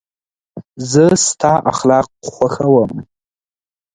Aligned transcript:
زه 0.91 1.03
ستا 1.27 1.53
اخلاق 1.71 2.07
خوښوم. 2.33 2.91